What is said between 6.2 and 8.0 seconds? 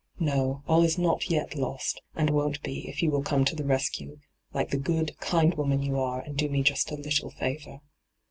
and do me just a little favour.'